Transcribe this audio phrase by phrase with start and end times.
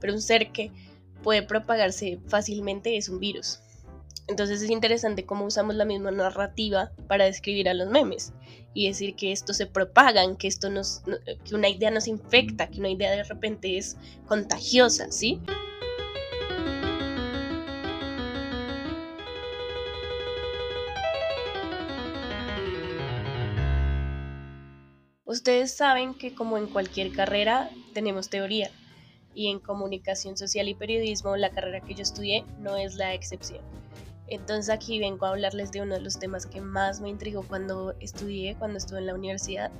[0.00, 0.72] pero un ser que
[1.22, 3.60] puede propagarse fácilmente es un virus.
[4.30, 8.32] Entonces es interesante cómo usamos la misma narrativa para describir a los memes
[8.74, 11.02] y decir que esto se propagan, que esto nos,
[11.44, 15.40] que una idea nos infecta, que una idea de repente es contagiosa, ¿sí?
[25.24, 28.70] Ustedes saben que como en cualquier carrera tenemos teoría
[29.34, 33.62] y en comunicación social y periodismo la carrera que yo estudié no es la excepción.
[34.26, 37.94] Entonces aquí vengo a hablarles de uno de los temas que más me intrigó cuando
[37.98, 39.72] estudié, cuando estuve en la universidad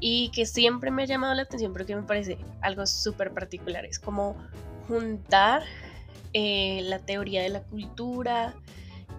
[0.00, 3.84] y que siempre me ha llamado la atención porque me parece algo súper particular.
[3.84, 4.36] Es como
[4.88, 5.62] juntar
[6.32, 8.54] eh, la teoría de la cultura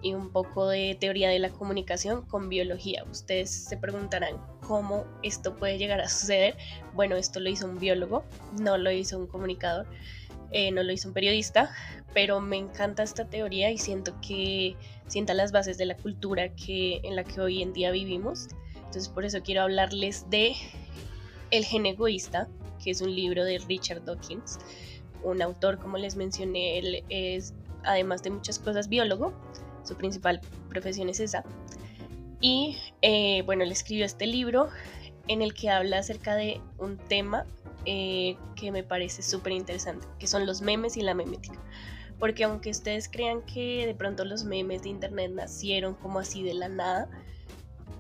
[0.02, 3.06] y un poco de teoría de la comunicación con biología.
[3.10, 4.36] Ustedes se preguntarán
[4.68, 6.56] cómo esto puede llegar a suceder.
[6.94, 8.24] Bueno, esto lo hizo un biólogo,
[8.60, 9.88] no lo hizo un comunicador.
[10.52, 11.70] Eh, no lo hizo un periodista,
[12.14, 14.78] pero me encanta esta teoría y siento que
[15.08, 18.48] sienta las bases de la cultura que, en la que hoy en día vivimos.
[18.76, 20.56] Entonces por eso quiero hablarles de
[21.52, 22.48] El gen egoísta,
[22.82, 24.58] que es un libro de Richard Dawkins,
[25.24, 29.34] un autor, como les mencioné, él es, además de muchas cosas, biólogo,
[29.84, 30.40] su principal
[30.70, 31.44] profesión es esa.
[32.40, 34.70] Y eh, bueno, él escribió este libro
[35.28, 37.46] en el que habla acerca de un tema
[37.86, 41.60] eh, que me parece súper interesante, que son los memes y la memética.
[42.20, 46.54] Porque aunque ustedes crean que de pronto los memes de internet nacieron como así de
[46.54, 47.10] la nada,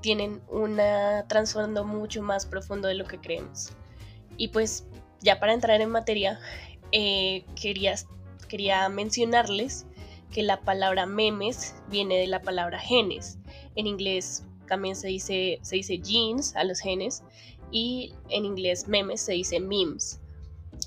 [0.01, 0.79] tienen un
[1.27, 3.71] trasfondo mucho más profundo de lo que creemos.
[4.37, 4.85] Y pues
[5.21, 6.39] ya para entrar en materia,
[6.91, 7.95] eh, quería,
[8.47, 9.86] quería mencionarles
[10.31, 13.39] que la palabra memes viene de la palabra genes.
[13.75, 17.23] En inglés también se dice, se dice genes a los genes
[17.71, 20.19] y en inglés memes se dice memes.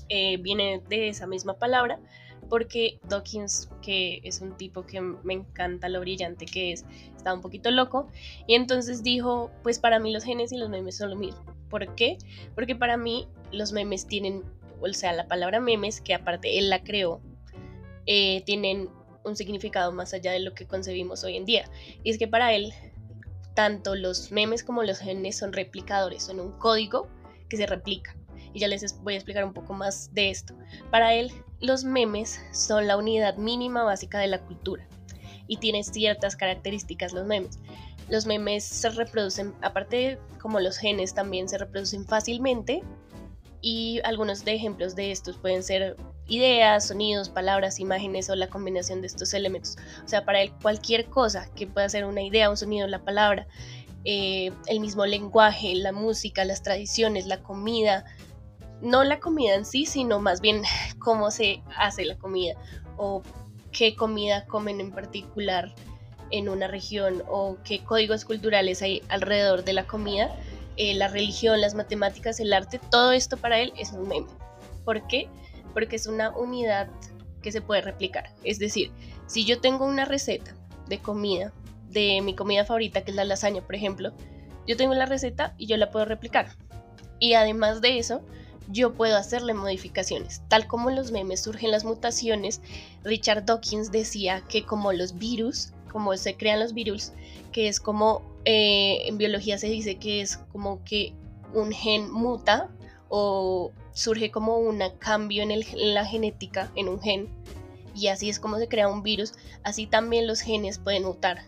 [0.09, 1.99] Eh, viene de esa misma palabra
[2.49, 7.41] porque Dawkins, que es un tipo que me encanta lo brillante que es, estaba un
[7.41, 8.09] poquito loco
[8.45, 11.45] y entonces dijo, pues para mí los genes y los memes son lo mismo.
[11.69, 12.17] ¿Por qué?
[12.53, 14.43] Porque para mí los memes tienen,
[14.81, 17.21] o sea, la palabra memes, que aparte él la creó,
[18.05, 18.89] eh, tienen
[19.23, 21.69] un significado más allá de lo que concebimos hoy en día.
[22.03, 22.73] Y es que para él
[23.53, 27.07] tanto los memes como los genes son replicadores, son un código
[27.49, 28.15] que se replica.
[28.53, 30.57] Y ya les voy a explicar un poco más de esto.
[30.89, 34.87] Para él, los memes son la unidad mínima básica de la cultura
[35.47, 37.59] y tienen ciertas características los memes.
[38.09, 42.83] Los memes se reproducen, aparte como los genes, también se reproducen fácilmente
[43.61, 45.95] y algunos de ejemplos de estos pueden ser
[46.31, 49.77] ideas, sonidos, palabras, imágenes o la combinación de estos elementos.
[50.03, 53.47] O sea, para él cualquier cosa que pueda ser una idea, un sonido, la palabra,
[54.03, 58.05] eh, el mismo lenguaje, la música, las tradiciones, la comida,
[58.81, 60.63] no la comida en sí, sino más bien
[60.99, 62.55] cómo se hace la comida
[62.97, 63.21] o
[63.71, 65.73] qué comida comen en particular
[66.31, 70.33] en una región o qué códigos culturales hay alrededor de la comida
[70.77, 74.27] eh, la religión, las matemáticas, el arte, todo esto para él es un meme.
[74.85, 75.27] ¿Por qué?
[75.73, 76.89] Porque es una unidad
[77.41, 78.33] que se puede replicar.
[78.43, 78.91] Es decir,
[79.27, 80.55] si yo tengo una receta
[80.87, 81.53] de comida,
[81.89, 84.13] de mi comida favorita, que es la lasaña, por ejemplo,
[84.67, 86.55] yo tengo la receta y yo la puedo replicar.
[87.19, 88.21] Y además de eso,
[88.69, 90.41] yo puedo hacerle modificaciones.
[90.47, 92.61] Tal como los memes surgen las mutaciones,
[93.03, 97.11] Richard Dawkins decía que como los virus, como se crean los virus,
[97.51, 101.13] que es como eh, en biología se dice que es como que
[101.53, 102.69] un gen muta
[103.13, 107.27] o surge como un cambio en, la genética, en un gen,
[107.93, 109.33] y así es como se crea un virus,
[109.63, 111.43] así también los genes pueden mutar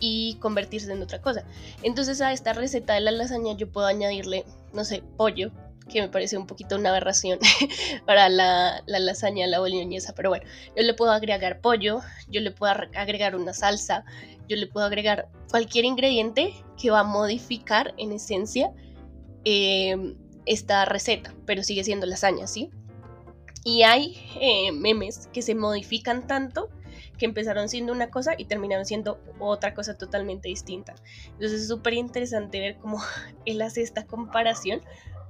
[0.00, 1.44] y convertirse en otra cosa.
[1.82, 5.52] Entonces a esta receta de la lasaña yo puedo añadirle, no sé, pollo,
[5.90, 7.38] que me parece un poquito una aberración
[8.06, 12.52] para la, la, lasaña, la boloñesa, pero bueno, yo le puedo agregar pollo, yo le
[12.52, 14.06] puedo agregar una salsa,
[14.48, 18.72] yo le puedo agregar cualquier ingrediente que va a modificar en esencia
[19.44, 20.16] em,
[20.46, 22.70] esta receta, pero sigue siendo lasaña, ¿sí?
[23.64, 26.68] Y hay eh, memes que se modifican tanto
[27.18, 30.94] que empezaron siendo una cosa y terminaron siendo otra cosa totalmente distinta.
[31.26, 33.00] Entonces es súper interesante ver cómo
[33.46, 34.80] él hace esta comparación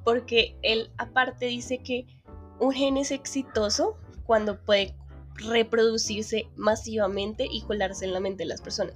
[0.05, 2.07] porque él aparte dice que
[2.59, 4.95] un gen es exitoso cuando puede
[5.37, 8.95] reproducirse masivamente y colarse en la mente de las personas.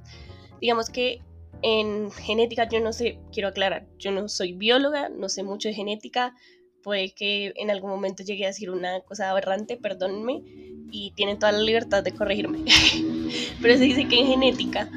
[0.60, 1.20] Digamos que
[1.62, 5.74] en genética yo no sé, quiero aclarar, yo no soy bióloga, no sé mucho de
[5.74, 6.34] genética,
[6.82, 10.42] puede que en algún momento llegue a decir una cosa aberrante, perdónenme,
[10.90, 12.64] y tienen toda la libertad de corregirme.
[13.62, 14.88] Pero se dice que en genética,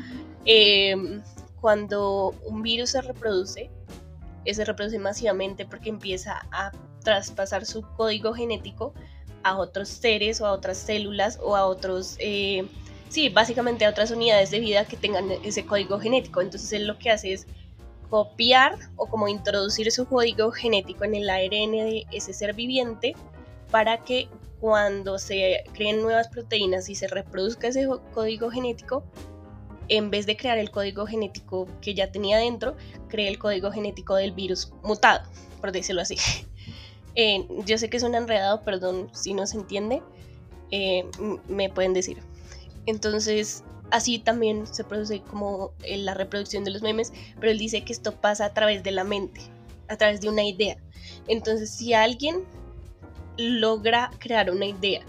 [0.46, 1.22] em,
[1.60, 3.72] cuando un virus se reproduce,
[4.46, 6.72] se reproduce masivamente porque empieza a
[7.04, 8.94] traspasar su código genético
[9.44, 12.66] a otros seres o a otras células o a otros, eh,
[13.10, 16.42] sí, básicamente a otras unidades de vida que tengan ese código genético.
[16.42, 17.48] Entonces él lo que hace es
[18.10, 23.16] copiar o como introducir su código genético en el ARN de ese ser viviente
[23.72, 24.30] para que
[24.60, 29.04] cuando se creen nuevas proteínas y se reproduzca ese código genético,
[29.88, 32.76] en vez de crear el código genético que ya tenía dentro,
[33.08, 35.28] cree el código genético del virus mutado,
[35.60, 36.18] por decirlo así.
[37.16, 40.02] Eh, yo sé que es un enredado, perdón si no se entiende,
[40.72, 41.04] eh,
[41.48, 42.20] me pueden decir.
[42.86, 47.94] Entonces, así también se produce como la reproducción de los memes, pero él dice que
[47.94, 49.42] esto pasa a través de la mente,
[49.88, 50.78] a través de una idea.
[51.28, 52.44] Entonces, si alguien
[53.38, 55.02] logra crear una idea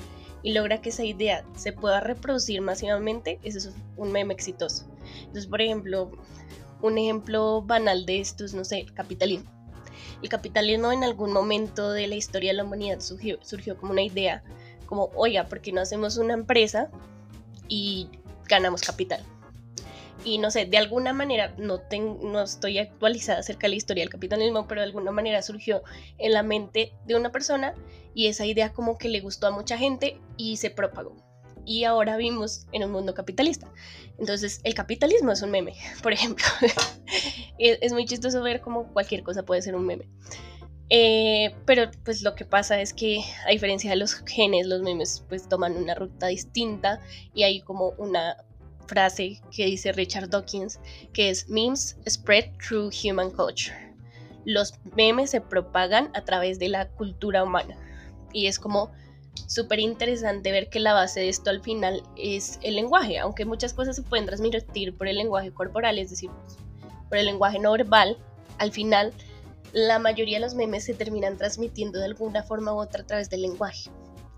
[0.43, 4.87] y logra que esa idea se pueda reproducir masivamente, eso es un meme exitoso.
[5.19, 6.11] Entonces, por ejemplo,
[6.81, 9.51] un ejemplo banal de esto es, no sé, el capitalismo.
[10.23, 14.03] El capitalismo en algún momento de la historia de la humanidad surgió, surgió como una
[14.03, 14.43] idea,
[14.87, 16.91] como, oiga, ¿por qué no hacemos una empresa
[17.71, 18.11] y
[18.47, 19.25] ganamos capital?
[20.25, 21.81] y no sé, de alguna manera, no,
[22.23, 25.83] no estoy actualizada acerca de la historia del capitalismo, pero de alguna manera surgió
[26.19, 27.75] en la mente de una persona
[28.15, 31.17] y esa idea como que le gustó a mucha gente y se propagó.
[31.65, 33.73] Y ahora vimos en un mundo capitalista.
[34.19, 36.45] Entonces, el capitalismo es un meme, por ejemplo.
[37.59, 40.09] es, muy chistoso ver cómo cualquier cosa puede ser un meme.
[40.93, 45.25] Eh, pero pues lo que pasa es que a diferencia de los genes, los memes
[45.29, 47.01] pues toman una ruta distinta
[47.33, 48.37] y hay como una
[48.89, 50.81] frase que dice Richard Dawkins,
[51.13, 53.77] que es memes spread through human culture.
[54.45, 57.77] Los memes se propagan a través de la cultura humana.
[58.33, 58.91] Y es como
[59.47, 63.75] súper interesante ver que la base de esto al final es el lenguaje, aunque muchas
[63.75, 66.31] cosas se pueden transmitir por el lenguaje corporal, es decir,
[67.09, 68.19] por el lenguaje no verbal,
[68.59, 69.13] al final
[69.73, 73.31] la mayoría de los memes se terminan transmitiendo de alguna forma u otra a través
[73.31, 73.91] del lenguaje.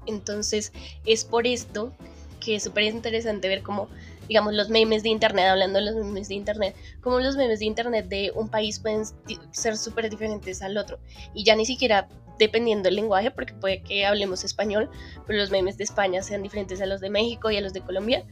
[0.06, 0.72] Entonces
[1.06, 1.92] es por esto
[2.40, 3.88] que es súper interesante ver cómo
[4.28, 7.66] digamos, los memes de Internet, hablando de los memes de Internet, como los memes de
[7.66, 9.04] Internet de un país pueden
[9.50, 10.98] ser súper diferentes al otro.
[11.34, 12.08] Y ya ni siquiera
[12.38, 14.90] dependiendo del lenguaje, porque puede que hablemos español,
[15.26, 17.82] pero los memes de España sean diferentes a los de México y a los de
[17.82, 18.24] Colombia,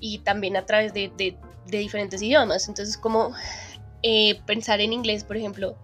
[0.00, 2.68] y también a través de, de, diferentes idiomas.
[2.68, 3.32] Entonces, como
[4.02, 5.76] eh, pensar en inglés, por ejemplo,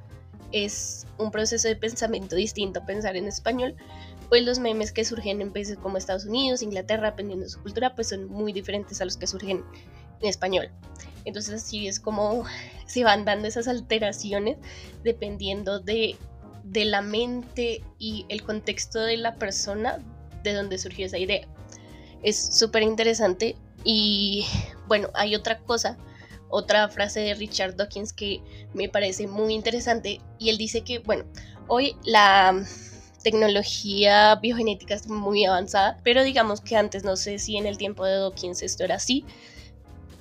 [0.53, 3.77] es un proceso de pensamiento distinto a pensar en español,
[4.29, 7.95] pues los memes que surgen en países como Estados Unidos, Inglaterra, dependiendo de su cultura,
[7.95, 9.65] pues son muy diferentes a los que surgen
[10.21, 10.71] en español.
[11.25, 12.45] Entonces así es como
[12.87, 14.59] se van dando esas alteraciones
[15.03, 16.17] dependiendo de,
[16.65, 19.99] de la mente y el contexto de la persona
[20.43, 21.47] de donde surgió esa idea.
[22.23, 24.47] Es súper interesante y
[24.87, 25.97] bueno, hay otra cosa,
[26.49, 28.41] otra frase de Richard Dawkins que
[28.75, 31.25] me parece muy interesante y él dice que, bueno,
[31.67, 32.65] hoy la
[33.23, 38.05] tecnología biogenética es muy avanzada, pero digamos que antes no sé si en el tiempo
[38.05, 39.25] de Dawkins esto era así.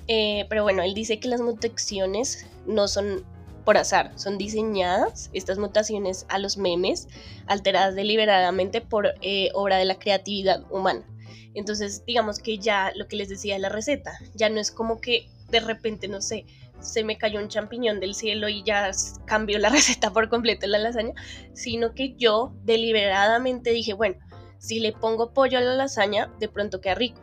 [0.08, 3.26] Eh, pero bueno, él dice que las mutaciones no son
[3.64, 7.06] por azar, son diseñadas, estas mutaciones a los memes,
[7.46, 11.04] alteradas deliberadamente por eh, obra de la creatividad humana.
[11.52, 15.02] Entonces, digamos que ya lo que les decía de la receta, ya no es como
[15.02, 16.46] que de repente, no sé,
[16.80, 18.90] se me cayó un champiñón del cielo y ya
[19.24, 21.14] cambió la receta por completo la lasaña,
[21.52, 24.16] sino que yo deliberadamente dije, bueno,
[24.58, 27.20] si le pongo pollo a la lasaña, de pronto queda rico,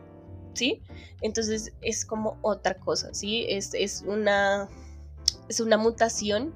[0.54, 0.82] ¿sí?
[1.22, 3.46] Entonces es como otra cosa, ¿sí?
[3.50, 4.70] Es, es, una,
[5.50, 6.54] es una mutación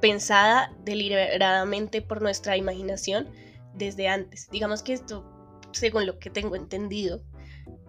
[0.00, 3.28] pensada deliberadamente por nuestra imaginación
[3.74, 4.48] desde antes.
[4.50, 5.24] Digamos que esto,
[5.72, 7.22] según lo que tengo entendido,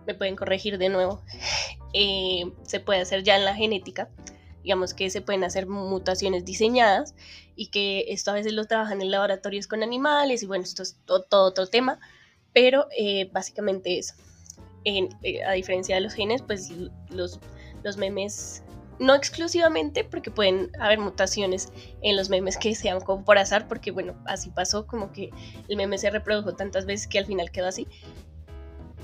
[0.06, 1.24] me pueden corregir de nuevo,
[1.94, 4.10] eh, se puede hacer ya en la genética.
[4.64, 7.16] Digamos que se pueden hacer mutaciones diseñadas
[7.56, 10.98] y que esto a veces lo trabajan en laboratorios con animales y bueno, esto es
[11.06, 12.00] todo, otro tema,
[12.54, 14.16] pero eh, básicamente es,
[14.86, 15.10] eh,
[15.44, 16.72] a diferencia de los genes, pues
[17.10, 17.40] los,
[17.84, 18.64] los memes,
[19.00, 21.72] no exclusivamente porque pueden haber mutaciones
[22.04, 25.32] en los memes que sean como por azar, porque bueno, así pasó, como que
[25.68, 27.88] el meme se reprodujo tantas veces que al final quedó así,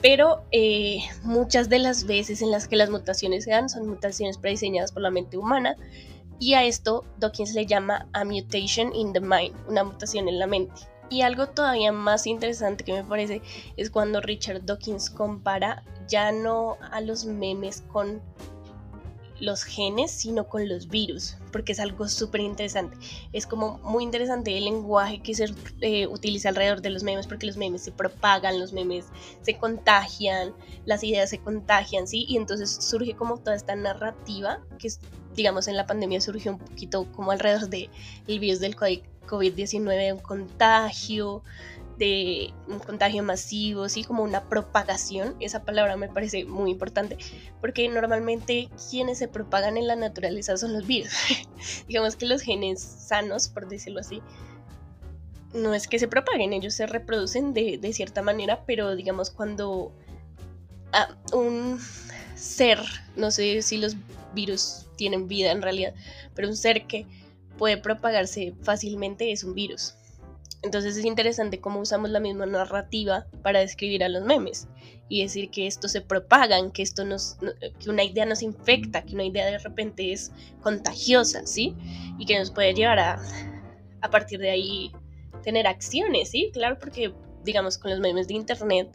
[0.01, 4.38] pero eh, muchas de las veces en las que las mutaciones se dan son mutaciones
[4.38, 5.75] prediseñadas por la mente humana
[6.39, 10.48] y a esto Dawkins le llama a mutation in the mind, una mutación en la
[10.48, 10.82] mente.
[11.10, 13.42] Y algo todavía más interesante que me parece
[13.77, 18.22] es cuando Richard Dawkins compara ya no a los memes con
[19.39, 22.98] los genes, sino con los virus, porque es algo súper interesante.
[23.34, 25.46] Es como muy interesante el lenguaje que se
[25.82, 29.06] eh, utiliza alrededor de los memes, porque los memes se propagan, los memes
[29.41, 30.53] se contagian,
[30.86, 32.25] las ideas se contagian, ¿sí?
[32.27, 34.89] Y entonces surge como toda esta narrativa que,
[35.36, 37.89] digamos, en la pandemia surgió un poquito como alrededor del
[38.27, 41.44] el virus del COVID-19, un contagio,
[41.98, 44.04] de un contagio masivo, ¿sí?
[44.04, 45.36] como una propagación.
[45.39, 47.18] Esa palabra me parece muy importante
[47.60, 51.13] porque normalmente quienes se propagan en la naturaleza son los virus.
[51.88, 54.22] Digamos que los genes sanos, por decirlo así,
[55.54, 59.92] no es que se propaguen, ellos se reproducen de, cierta manera, pero digamos cuando
[60.94, 61.80] ah, un
[62.36, 62.80] ser,
[63.16, 63.96] no sé si los
[64.34, 65.94] virus tienen vida en realidad,
[66.36, 67.08] pero un ser que
[67.58, 69.97] puede propagarse fácilmente es un virus.
[70.68, 74.68] Entonces es interesante cómo usamos la misma narrativa para describir a los memes
[75.08, 77.38] y decir que esto se propagan, que esto nos,
[77.80, 81.74] que una idea nos infecta, que una idea de repente es contagiosa, ¿sí?
[82.20, 83.22] Y que nos puede llevar a,
[84.02, 84.92] a partir de ahí
[85.42, 86.52] tener acciones, ¿sí?
[86.52, 87.14] Claro, porque
[87.46, 88.90] digamos con los memes de internet,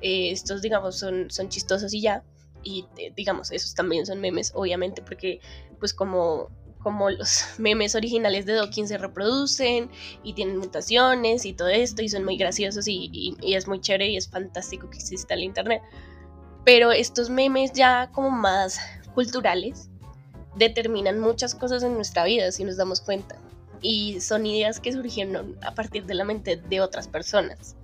[0.00, 2.24] eh, estos digamos son, son chistosos y ya,
[2.62, 5.40] y eh, digamos esos también son memes, obviamente, porque
[5.78, 6.48] pues como
[6.84, 9.90] como los memes originales de Dawkins se reproducen
[10.22, 14.16] y tienen mutaciones y todo esto y son muy graciosos y, es muy chévere y
[14.16, 15.82] es fantástico que exista el internet.
[16.64, 18.78] Pero estos memes ya como más
[19.14, 19.88] culturales
[20.54, 23.36] determinan muchas cosas en nuestra vida si nos damos cuenta
[23.80, 27.74] y son ideas que surgieron a partir de la mente de otras personas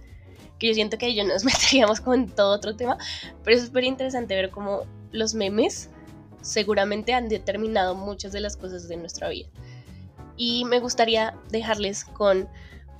[0.59, 2.97] que yo siento que ellos nos meteríamos con todo otro tema
[3.43, 5.91] pero es súper interesante ver cómo los memes
[6.43, 9.49] seguramente han determinado muchas de las cosas de nuestra vida.
[10.37, 12.49] Y me gustaría dejarles con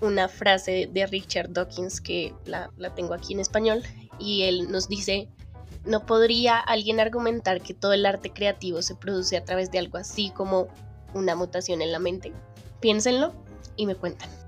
[0.01, 3.83] una frase de Richard Dawkins que la, tengo aquí en español
[4.19, 5.29] y él nos dice,
[5.85, 9.99] ¿no podría alguien argumentar que todo el arte creativo se produce a través de algo
[9.99, 10.69] así como
[11.15, 12.33] una mutación en la mente?
[12.81, 13.33] Piénsenlo
[13.77, 14.40] y me cuentan.